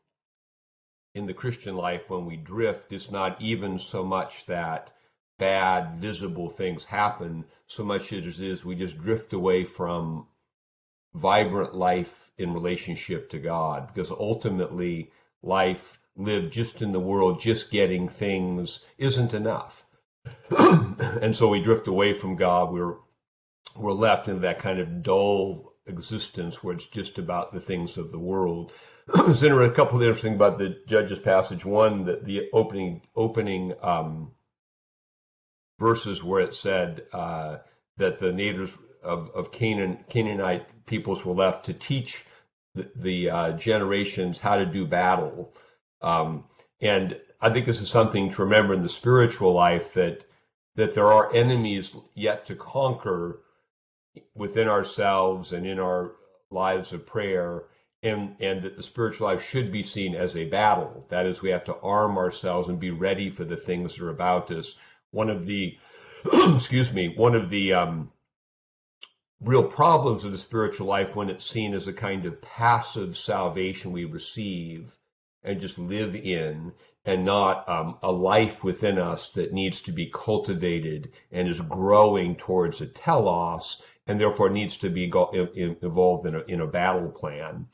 in 1.15 1.27
the 1.27 1.33
Christian 1.33 1.77
life 1.77 2.11
when 2.11 2.27
we 2.27 2.37
drift, 2.37 2.93
it's 2.93 3.13
not 3.13 3.41
even 3.41 3.79
so 3.79 4.03
much 4.03 4.45
that 4.47 4.91
bad 5.39 6.01
visible 6.01 6.51
things 6.51 6.85
happen, 6.85 7.45
so 7.69 7.85
much 7.85 8.13
as 8.13 8.41
it 8.41 8.49
is 8.49 8.65
we 8.65 8.75
just 8.75 8.99
drift 8.99 9.33
away 9.33 9.63
from 9.63 10.27
vibrant 11.15 11.77
life 11.77 12.33
in 12.39 12.53
relationship 12.53 13.31
to 13.31 13.39
God, 13.39 13.87
because 13.87 14.11
ultimately 14.11 15.13
life 15.45 16.01
lived 16.17 16.53
just 16.53 16.83
in 16.83 16.91
the 16.91 16.99
world, 16.99 17.41
just 17.41 17.71
getting 17.71 18.09
things 18.09 18.81
isn't 18.99 19.33
enough 19.33 19.85
and 20.51 21.35
so 21.35 21.49
we 21.49 21.63
drift 21.63 21.89
away 21.89 22.13
from 22.13 22.37
God. 22.37 22.73
We're 22.73 22.97
we're 23.77 23.93
left 23.93 24.29
in 24.29 24.41
that 24.43 24.61
kind 24.61 24.79
of 24.79 25.03
dull 25.03 25.73
existence 25.87 26.63
where 26.63 26.75
it's 26.75 26.87
just 26.87 27.19
about 27.19 27.53
the 27.53 27.61
things 27.61 27.99
of 27.99 28.13
the 28.13 28.19
world. 28.19 28.73
There's 29.15 29.43
a 29.43 29.71
couple 29.71 29.97
of 29.97 30.03
interesting 30.03 30.35
about 30.35 30.59
the 30.59 30.79
Judges 30.87 31.19
passage. 31.19 31.65
One, 31.65 32.05
that 32.07 32.25
the 32.25 32.49
opening 32.53 33.03
opening 33.15 33.75
um, 33.83 34.33
verses 35.79 36.23
where 36.23 36.41
it 36.41 36.55
said 36.55 37.03
uh, 37.13 37.59
that 37.97 38.19
the 38.19 38.33
natives 38.33 38.73
of, 39.03 39.31
of 39.35 39.53
Canaan 39.53 40.05
Canaanite 40.09 40.87
peoples 40.87 41.25
were 41.25 41.35
left 41.35 41.67
to 41.67 41.75
teach 41.75 42.25
the, 42.75 42.91
the 42.97 43.31
uh, 43.31 43.53
generations 43.53 44.39
how 44.39 44.57
to 44.57 44.67
do 44.67 44.87
battle. 44.87 45.55
Um, 46.01 46.45
and 46.81 47.19
I 47.41 47.51
think 47.51 47.67
this 47.67 47.81
is 47.81 47.91
something 47.91 48.33
to 48.33 48.43
remember 48.43 48.75
in 48.75 48.83
the 48.83 48.89
spiritual 48.89 49.53
life 49.53 49.95
that 49.95 50.25
that 50.77 50.95
there 50.95 51.13
are 51.13 51.35
enemies 51.35 51.95
yet 52.15 52.47
to 52.47 52.57
conquer 52.57 53.41
within 54.35 54.69
ourselves 54.69 55.53
and 55.53 55.67
in 55.67 55.79
our 55.79 56.13
lives 56.51 56.93
of 56.93 57.07
prayer 57.07 57.65
and 58.03 58.37
and 58.41 58.63
that 58.63 58.77
the 58.77 58.83
spiritual 58.83 59.27
life 59.27 59.43
should 59.43 59.73
be 59.73 59.83
seen 59.83 60.15
as 60.15 60.37
a 60.37 60.45
battle. 60.45 61.07
That 61.11 61.27
is 61.27 61.43
we 61.43 61.51
have 61.51 61.65
to 61.65 61.77
arm 61.77 62.19
ourselves 62.19 62.69
and 62.69 62.79
be 62.79 62.91
ready 62.91 63.31
for 63.31 63.45
the 63.45 63.57
things 63.57 63.95
that 63.95 64.05
are 64.05 64.11
about 64.11 64.51
us. 64.51 64.75
One 65.11 65.31
of 65.31 65.47
the 65.47 65.77
excuse 66.33 66.93
me 66.93 67.15
one 67.17 67.35
of 67.35 67.51
the 67.51 67.73
um, 67.73 68.11
real 69.41 69.65
problems 69.65 70.25
of 70.25 70.33
the 70.33 70.39
spiritual 70.39 70.87
life 70.87 71.15
when 71.15 71.31
it's 71.31 71.49
seen 71.49 71.75
as 71.75 71.89
a 71.89 71.93
kind 71.93 72.25
of 72.25 72.41
passive 72.41 73.17
salvation 73.17 73.93
we 73.93 74.05
receive 74.05 74.97
and 75.43 75.61
just 75.61 75.79
live 75.79 76.15
in 76.15 76.73
and 77.05 77.25
not 77.25 77.69
um, 77.69 77.99
a 78.03 78.11
life 78.11 78.65
within 78.65 78.99
us 78.99 79.31
that 79.31 79.53
needs 79.53 79.83
to 79.83 79.93
be 79.93 80.11
cultivated 80.15 81.13
and 81.33 81.49
is 81.49 81.61
growing 81.61 82.35
towards 82.37 82.81
a 82.81 82.87
telos 82.87 83.83
and 84.07 84.21
therefore 84.21 84.49
needs 84.49 84.77
to 84.79 84.89
be 84.89 85.07
go- 85.07 85.31
involved 85.55 86.27
in 86.27 86.35
a, 86.35 86.41
in 86.49 86.61
a 86.61 86.67
battle 86.67 87.11
plan, 87.11 87.67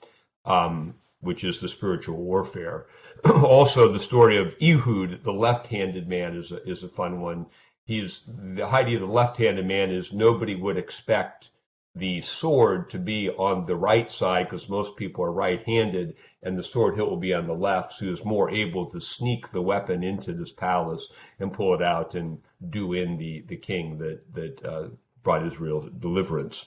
um, 0.45 0.95
which 1.21 1.45
is 1.45 1.61
the 1.61 1.69
spiritual 1.69 2.17
warfare. 2.17 2.87
also, 3.45 3.93
the 3.93 3.99
story 3.99 4.39
of 4.39 4.55
Ehud, 4.61 5.23
the 5.23 5.33
left-handed 5.33 6.09
man, 6.09 6.37
is 6.37 6.53
a, 6.53 6.63
is 6.69 6.83
a 6.83 6.89
fun 6.89 7.21
one. 7.21 7.47
He's 7.85 8.23
the 8.27 8.65
idea 8.65 8.97
of 8.97 9.09
the 9.09 9.15
left-handed 9.15 9.67
man 9.67 9.91
is 9.91 10.13
nobody 10.13 10.55
would 10.55 10.77
expect 10.77 11.51
the 11.97 12.21
sword 12.21 12.91
to 12.91 12.99
be 12.99 13.29
on 13.29 13.67
the 13.67 13.75
right 13.75 14.13
side 14.13 14.49
because 14.49 14.69
most 14.69 14.97
people 14.97 15.25
are 15.25 15.33
right-handed 15.33 16.17
and 16.43 16.57
the 16.57 16.63
sword 16.63 16.95
hilt 16.95 17.11
will 17.11 17.17
be 17.17 17.35
on 17.35 17.47
the 17.49 17.55
left 17.55 17.95
so 17.95 18.05
he 18.05 18.11
was 18.11 18.25
more 18.25 18.49
able 18.51 18.89
to 18.89 19.01
sneak 19.01 19.51
the 19.51 19.61
weapon 19.61 20.05
into 20.05 20.33
this 20.33 20.53
palace 20.53 21.09
and 21.41 21.53
pull 21.53 21.75
it 21.75 21.83
out 21.83 22.15
and 22.15 22.39
do 22.71 22.93
in 22.93 23.17
the, 23.19 23.45
the 23.49 23.57
king 23.57 23.99
that, 23.99 24.21
that 24.35 24.65
uh, 24.65 24.89
brought 25.23 25.47
Israel 25.47 25.89
deliverance. 25.99 26.65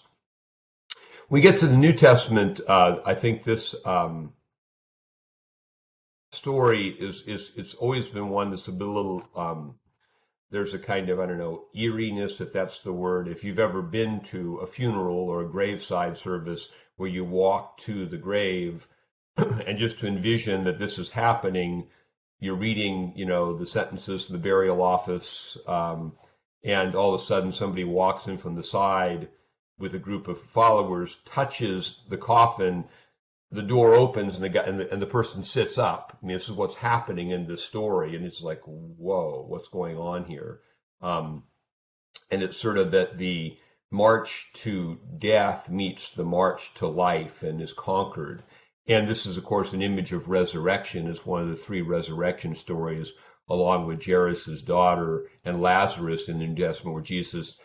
We 1.30 1.40
get 1.40 1.60
to 1.60 1.68
the 1.68 1.78
New 1.78 1.94
Testament, 1.94 2.60
uh, 2.68 2.98
I 3.06 3.16
think 3.16 3.44
this 3.44 3.74
um, 3.86 4.34
story 6.34 6.90
is, 6.90 7.24
is 7.26 7.52
it's 7.56 7.74
always 7.76 8.08
been 8.08 8.28
one 8.30 8.50
that's 8.50 8.68
a 8.68 8.72
little 8.72 9.24
um, 9.36 9.76
there's 10.54 10.76
a 10.76 10.80
kind 10.80 11.10
of, 11.10 11.20
I 11.20 11.26
don't 11.26 11.40
know, 11.40 11.66
eeriness, 11.76 12.40
if 12.40 12.54
that's 12.54 12.80
the 12.82 12.94
word. 12.94 13.28
If 13.28 13.44
you've 13.44 13.58
ever 13.58 13.82
been 13.82 14.22
to 14.30 14.58
a 14.58 14.68
funeral 14.68 15.28
or 15.28 15.42
a 15.42 15.50
graveside 15.50 16.16
service 16.16 16.70
where 16.96 17.10
you 17.10 17.26
walk 17.26 17.80
to 17.86 18.06
the 18.06 18.18
grave 18.18 18.88
and 19.38 19.80
just 19.80 19.98
to 20.00 20.08
envision 20.08 20.64
that 20.66 20.78
this 20.78 21.00
is 21.00 21.10
happening, 21.10 21.88
you're 22.40 22.56
reading, 22.56 23.14
you 23.16 23.26
know, 23.26 23.58
the 23.58 23.66
sentences 23.66 24.28
in 24.30 24.34
the 24.34 24.40
burial 24.40 24.84
office, 24.84 25.58
um, 25.66 26.14
and 26.64 26.94
all 26.94 27.16
of 27.16 27.22
a 27.22 27.24
sudden 27.24 27.52
somebody 27.52 27.84
walks 27.84 28.28
in 28.28 28.38
from 28.38 28.54
the 28.54 28.64
side 28.64 29.30
with 29.80 29.96
a 29.96 30.00
group 30.00 30.28
of 30.28 30.40
followers, 30.40 31.18
touches 31.26 31.96
the 32.10 32.18
coffin, 32.18 32.86
the 33.54 33.62
door 33.62 33.94
opens 33.94 34.36
and 34.36 34.44
the 34.44 34.50
guy 34.50 34.64
and 34.64 34.80
the, 34.80 34.92
and 34.92 35.02
the 35.02 35.06
person 35.06 35.44
sits 35.44 35.78
up. 35.78 36.18
I 36.22 36.26
mean, 36.26 36.36
this 36.36 36.50
is 36.50 36.56
what's 36.56 36.76
happening 36.76 37.30
in 37.30 37.48
this 37.48 37.64
story, 37.64 38.16
and 38.16 38.26
it's 38.26 38.42
like, 38.42 38.62
whoa, 38.66 39.46
what's 39.48 39.70
going 39.70 39.98
on 39.98 40.26
here? 40.26 40.62
Um, 41.02 41.44
and 42.32 42.42
it's 42.42 42.58
sort 42.58 42.80
of 42.80 42.92
that 42.92 43.18
the 43.18 43.58
march 43.92 44.50
to 44.54 45.00
death 45.20 45.70
meets 45.70 46.10
the 46.12 46.24
march 46.24 46.74
to 46.76 46.88
life 46.88 47.44
and 47.44 47.62
is 47.62 47.74
conquered. 47.74 48.44
And 48.88 49.08
this 49.08 49.28
is, 49.28 49.38
of 49.38 49.46
course, 49.46 49.72
an 49.72 49.84
image 49.84 50.12
of 50.14 50.30
resurrection 50.30 51.08
as 51.08 51.26
one 51.26 51.44
of 51.44 51.50
the 51.50 51.64
three 51.64 51.82
resurrection 51.82 52.56
stories, 52.56 53.12
along 53.48 53.86
with 53.86 54.04
Jairus' 54.04 54.64
daughter 54.64 55.30
and 55.46 55.62
Lazarus 55.62 56.28
in 56.28 56.40
the 56.40 56.48
New 56.48 56.66
Testament, 56.66 56.96
where 56.96 57.04
Jesus 57.04 57.60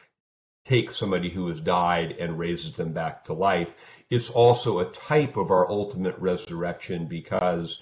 takes 0.67 0.97
somebody 0.97 1.31
who 1.31 1.49
has 1.49 1.61
died 1.61 2.13
and 2.21 2.39
raises 2.39 2.75
them 2.75 2.93
back 2.93 3.25
to 3.25 3.33
life 3.33 3.75
it's 4.11 4.31
also 4.31 4.79
a 4.79 4.93
type 4.93 5.37
of 5.37 5.51
our 5.51 5.69
ultimate 5.71 6.19
resurrection 6.19 7.07
because 7.07 7.79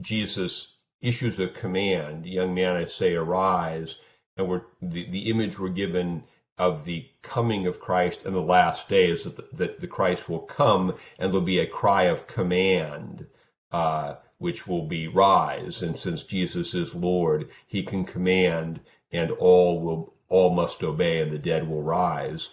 Jesus 0.00 0.76
issues 1.00 1.38
a 1.40 1.48
command, 1.48 2.26
young 2.26 2.54
man, 2.54 2.76
I 2.76 2.84
say, 2.86 3.14
arise. 3.14 3.96
And 4.36 4.48
we're, 4.48 4.62
the, 4.82 5.08
the 5.10 5.30
image 5.30 5.58
we're 5.58 5.68
given 5.68 6.24
of 6.58 6.84
the 6.84 7.06
coming 7.22 7.66
of 7.66 7.80
Christ 7.80 8.24
in 8.24 8.32
the 8.32 8.40
last 8.40 8.88
days 8.88 9.24
that 9.24 9.36
the, 9.36 9.44
that 9.52 9.80
the 9.80 9.86
Christ 9.86 10.28
will 10.28 10.40
come 10.40 10.94
and 11.18 11.30
there'll 11.30 11.42
be 11.42 11.58
a 11.58 11.66
cry 11.66 12.04
of 12.04 12.26
command, 12.26 13.26
uh, 13.72 14.14
which 14.38 14.66
will 14.66 14.86
be 14.86 15.08
rise. 15.08 15.82
And 15.82 15.98
since 15.98 16.22
Jesus 16.22 16.74
is 16.74 16.94
Lord, 16.94 17.50
he 17.66 17.82
can 17.82 18.04
command 18.04 18.80
and 19.12 19.30
all 19.32 19.80
will, 19.80 20.14
all 20.28 20.54
must 20.54 20.82
obey 20.82 21.20
and 21.20 21.30
the 21.30 21.38
dead 21.38 21.68
will 21.68 21.82
rise. 21.82 22.48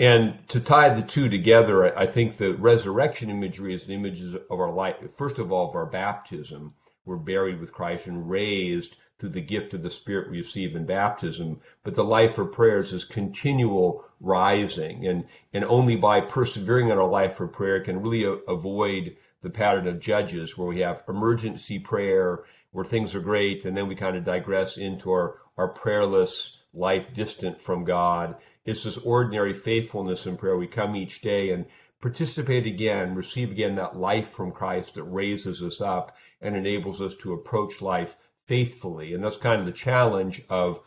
And 0.00 0.38
to 0.48 0.60
tie 0.60 0.94
the 0.94 1.06
two 1.06 1.28
together, 1.28 1.96
I 1.96 2.06
think 2.06 2.38
the 2.38 2.54
resurrection 2.54 3.28
imagery 3.28 3.74
is 3.74 3.86
an 3.86 3.92
image 3.92 4.22
of 4.34 4.58
our 4.58 4.72
life. 4.72 4.96
First 5.18 5.38
of 5.38 5.52
all, 5.52 5.68
of 5.68 5.76
our 5.76 5.84
baptism. 5.84 6.72
We're 7.04 7.16
buried 7.16 7.60
with 7.60 7.72
Christ 7.72 8.06
and 8.06 8.30
raised 8.30 8.96
through 9.18 9.28
the 9.30 9.42
gift 9.42 9.74
of 9.74 9.82
the 9.82 9.90
Spirit 9.90 10.30
we 10.30 10.38
receive 10.38 10.74
in 10.74 10.86
baptism. 10.86 11.60
But 11.84 11.94
the 11.94 12.02
life 12.02 12.38
of 12.38 12.50
prayers 12.50 12.94
is 12.94 13.04
continual 13.04 14.06
rising. 14.20 15.06
And, 15.06 15.26
and 15.52 15.66
only 15.66 15.96
by 15.96 16.22
persevering 16.22 16.88
in 16.88 16.96
our 16.96 17.06
life 17.06 17.34
for 17.34 17.46
prayer 17.46 17.84
can 17.84 18.00
really 18.00 18.24
avoid 18.48 19.16
the 19.42 19.50
pattern 19.50 19.86
of 19.86 20.00
judges 20.00 20.56
where 20.56 20.68
we 20.68 20.80
have 20.80 21.02
emergency 21.08 21.78
prayer 21.78 22.44
where 22.72 22.84
things 22.86 23.14
are 23.14 23.20
great 23.20 23.66
and 23.66 23.76
then 23.76 23.88
we 23.88 23.96
kind 23.96 24.16
of 24.16 24.24
digress 24.24 24.78
into 24.78 25.10
our, 25.10 25.38
our 25.58 25.68
prayerless 25.68 26.56
life 26.72 27.06
distant 27.14 27.60
from 27.60 27.84
God. 27.84 28.36
It's 28.64 28.84
this 28.84 28.98
ordinary 28.98 29.54
faithfulness 29.54 30.26
in 30.26 30.36
prayer. 30.36 30.56
We 30.56 30.66
come 30.66 30.94
each 30.94 31.22
day 31.22 31.50
and 31.50 31.66
participate 32.00 32.66
again, 32.66 33.14
receive 33.14 33.50
again 33.50 33.74
that 33.76 33.96
life 33.96 34.30
from 34.30 34.52
Christ 34.52 34.94
that 34.94 35.04
raises 35.04 35.62
us 35.62 35.80
up 35.80 36.16
and 36.40 36.56
enables 36.56 37.00
us 37.00 37.14
to 37.16 37.32
approach 37.32 37.80
life 37.80 38.16
faithfully. 38.46 39.14
And 39.14 39.22
that's 39.22 39.36
kind 39.36 39.60
of 39.60 39.66
the 39.66 39.72
challenge 39.72 40.42
of 40.48 40.80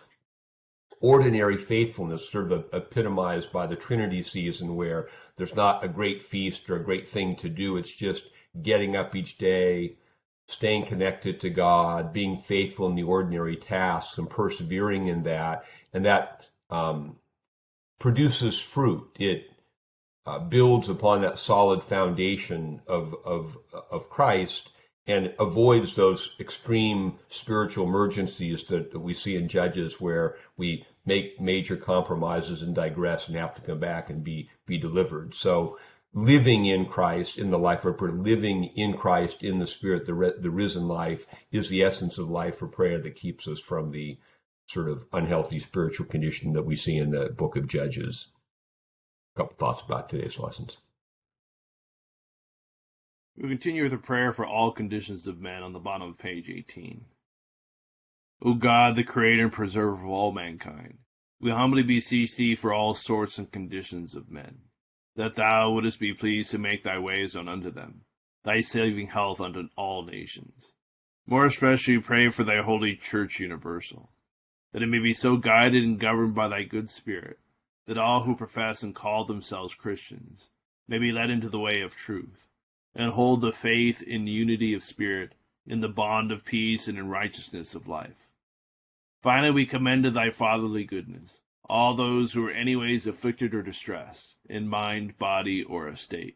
ordinary 1.00 1.58
faithfulness, 1.58 2.30
sort 2.30 2.52
of 2.52 2.66
epitomized 2.74 3.52
by 3.52 3.68
the 3.68 3.76
Trinity 3.76 4.24
season, 4.24 4.76
where 4.76 5.10
there's 5.36 5.56
not 5.56 5.84
a 5.84 5.88
great 5.88 6.24
feast 6.24 6.70
or 6.70 6.78
a 6.78 6.84
great 6.84 7.10
thing 7.10 7.36
to 7.38 7.50
do. 7.50 7.78
It's 7.78 7.92
just 7.92 8.24
getting 8.62 8.96
up 8.96 9.16
each 9.16 9.38
day, 9.38 9.98
staying 10.48 10.86
connected 10.86 11.42
to 11.42 11.50
God, 11.50 12.14
being 12.14 12.38
faithful 12.38 12.88
in 12.88 12.96
the 12.96 13.04
ordinary 13.04 13.58
tasks, 13.58 14.18
and 14.18 14.30
persevering 14.30 15.08
in 15.08 15.24
that. 15.24 15.66
And 15.94 16.06
that 16.06 16.46
um, 16.70 17.18
produces 18.04 18.60
fruit. 18.60 19.10
It 19.18 19.46
uh, 20.26 20.38
builds 20.38 20.90
upon 20.90 21.22
that 21.22 21.40
solid 21.40 21.82
foundation 21.82 22.82
of, 22.86 23.16
of, 23.24 23.58
of 23.90 24.10
Christ 24.10 24.68
and 25.08 25.34
avoids 25.40 25.96
those 25.96 26.36
extreme 26.38 27.18
spiritual 27.30 27.88
emergencies 27.88 28.66
that, 28.66 28.92
that, 28.92 29.00
we 29.00 29.14
see 29.14 29.38
in 29.38 29.48
Judges 29.48 30.02
where 30.02 30.36
we 30.58 30.86
make 31.06 31.40
major 31.40 31.78
compromises 31.78 32.62
and 32.62 32.76
digress 32.76 33.30
and 33.30 33.38
have 33.38 33.54
to 33.54 33.62
come 33.62 33.80
back 33.80 34.10
and 34.10 34.22
be, 34.22 34.50
be 34.66 34.78
delivered. 34.78 35.34
So 35.34 35.78
living 36.14 36.66
in 36.66 36.88
Christ 36.88 37.38
in 37.38 37.52
the 37.52 37.58
life 37.58 37.86
of 37.86 37.98
prayer, 37.98 38.12
living 38.12 38.66
in 38.76 38.98
Christ 38.98 39.44
in 39.44 39.60
the 39.60 39.68
Spirit, 39.68 40.06
the, 40.06 40.36
the 40.42 40.52
risen 40.52 40.90
life 40.90 41.26
is 41.54 41.70
the 41.70 41.84
essence 41.84 42.18
of 42.18 42.30
life 42.30 42.58
for 42.58 42.68
prayer 42.68 43.00
that 43.00 43.16
keeps 43.16 43.48
us 43.48 43.62
from 43.62 43.92
the 43.92 44.18
sort 44.68 44.90
of 44.90 45.06
unhealthy 45.14 45.60
spiritual 45.60 46.06
condition 46.06 46.54
that 46.54 46.66
we 46.66 46.76
see 46.76 46.98
in 46.98 47.12
the 47.12 47.30
book 47.30 47.56
of 47.56 47.68
Judges. 47.68 48.34
A 49.36 49.42
couple 49.42 49.56
thoughts 49.58 49.84
about 49.84 50.10
today's 50.10 50.40
lessons. 50.40 50.78
We 53.36 53.50
continue 53.50 53.84
with 53.84 53.94
a 53.94 53.98
prayer 53.98 54.32
for 54.32 54.46
all 54.46 54.72
conditions 54.72 55.26
of 55.28 55.42
men 55.42 55.64
on 55.64 55.74
the 55.74 55.80
bottom 55.80 56.10
of 56.10 56.20
page 56.20 56.50
18. 56.50 57.06
O 58.44 58.54
God, 58.54 58.96
the 58.96 59.04
creator 59.04 59.44
and 59.44 59.52
preserver 59.52 59.94
of 59.94 60.06
all 60.06 60.32
mankind, 60.32 61.00
we 61.40 61.50
humbly 61.50 61.84
beseech 61.84 62.36
thee 62.36 62.56
for 62.56 62.74
all 62.74 62.94
sorts 62.94 63.38
and 63.38 63.52
conditions 63.52 64.16
of 64.16 64.32
men, 64.32 64.60
that 65.16 65.36
thou 65.36 65.72
wouldest 65.72 66.00
be 66.00 66.14
pleased 66.14 66.52
to 66.52 66.58
make 66.58 66.84
thy 66.84 67.00
ways 67.00 67.36
known 67.36 67.48
unto 67.48 67.72
them, 67.72 68.02
thy 68.44 68.62
saving 68.62 69.08
health 69.08 69.42
unto 69.42 69.68
all 69.76 70.06
nations. 70.06 70.72
More 71.26 71.46
especially 71.46 71.98
we 71.98 72.04
pray 72.04 72.30
for 72.30 72.44
thy 72.44 72.62
holy 72.62 72.96
church 72.96 73.40
universal, 73.40 74.13
that 74.74 74.84
it 74.84 74.88
may 74.88 75.00
be 75.00 75.14
so 75.14 75.38
guided 75.38 75.84
and 75.84 76.00
governed 76.00 76.36
by 76.36 76.48
thy 76.50 76.64
good 76.64 76.90
spirit, 76.90 77.40
that 77.86 77.98
all 77.98 78.24
who 78.24 78.36
profess 78.36 78.84
and 78.84 78.94
call 78.94 79.24
themselves 79.24 79.74
Christians 79.74 80.50
may 80.88 80.98
be 80.98 81.12
led 81.12 81.30
into 81.30 81.48
the 81.48 81.60
way 81.60 81.82
of 81.82 81.96
truth 81.96 82.48
and 82.94 83.12
hold 83.12 83.42
the 83.42 83.52
faith 83.52 84.02
in 84.02 84.28
unity 84.28 84.74
of 84.74 84.84
spirit, 84.84 85.34
in 85.66 85.80
the 85.80 85.88
bond 85.88 86.32
of 86.32 86.44
peace 86.44 86.88
and 86.88 86.98
in 86.98 87.08
righteousness 87.08 87.74
of 87.74 87.88
life. 87.88 88.28
Finally, 89.22 89.52
we 89.52 89.66
commend 89.66 90.04
to 90.04 90.12
thy 90.12 90.30
fatherly 90.30 90.84
goodness 90.84 91.42
all 91.70 91.96
those 91.96 92.34
who 92.34 92.46
are 92.46 92.52
anyways 92.52 93.08
afflicted 93.08 93.56
or 93.56 93.64
distressed, 93.64 94.36
in 94.50 94.68
mind, 94.68 95.18
body, 95.18 95.64
or 95.64 95.88
estate 95.88 96.36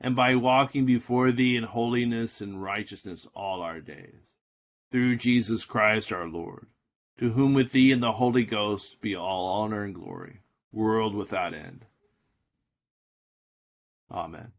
and 0.00 0.14
by 0.16 0.34
walking 0.34 0.84
before 0.84 1.32
thee 1.32 1.56
in 1.56 1.64
holiness 1.64 2.40
and 2.40 2.62
righteousness 2.62 3.26
all 3.34 3.62
our 3.62 3.80
days. 3.80 4.34
Through 4.90 5.16
Jesus 5.16 5.64
Christ 5.64 6.12
our 6.12 6.28
Lord, 6.28 6.66
to 7.18 7.32
whom 7.32 7.54
with 7.54 7.72
thee 7.72 7.90
and 7.90 8.02
the 8.02 8.12
Holy 8.12 8.44
Ghost 8.44 9.00
be 9.00 9.14
all 9.14 9.46
honor 9.46 9.82
and 9.82 9.94
glory, 9.94 10.40
world 10.72 11.14
without 11.14 11.54
end. 11.54 11.84
Amen. 14.10 14.52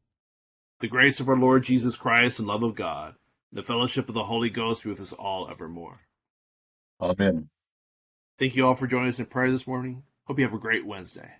The 0.79 0.87
grace 0.87 1.19
of 1.19 1.29
our 1.29 1.37
Lord 1.37 1.63
Jesus 1.63 1.95
Christ 1.95 2.39
and 2.39 2.47
love 2.47 2.63
of 2.63 2.75
God, 2.75 3.15
and 3.51 3.59
the 3.59 3.63
fellowship 3.63 4.09
of 4.09 4.15
the 4.15 4.25
Holy 4.25 4.49
Ghost 4.49 4.83
be 4.83 4.89
with 4.89 4.99
us 4.99 5.13
all 5.13 5.49
evermore. 5.49 6.01
Amen. 6.99 7.49
Thank 8.37 8.55
you 8.55 8.67
all 8.67 8.75
for 8.75 8.87
joining 8.87 9.09
us 9.09 9.19
in 9.19 9.27
prayer 9.27 9.51
this 9.51 9.67
morning. 9.67 10.03
Hope 10.25 10.39
you 10.39 10.45
have 10.45 10.53
a 10.53 10.59
great 10.59 10.85
Wednesday. 10.85 11.31